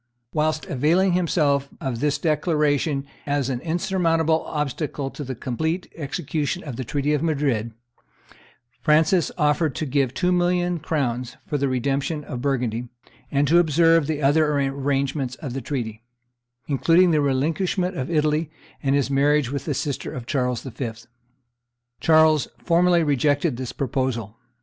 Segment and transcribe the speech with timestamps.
[0.33, 6.75] Whilst availing himself of this declaration as an insurmountable obstacle to the complete execution of
[6.75, 7.71] the treaty of Madrid,
[8.81, 12.87] Francis offered to give two million crowns for the redemption of Burgundy,
[13.29, 16.01] and to observe the other arrangements of the treaty,
[16.67, 18.49] including the relinquishment of Italy
[18.81, 20.93] and his marriage with the sister of Charles V.
[21.99, 24.35] Charles formally rejected this proposal.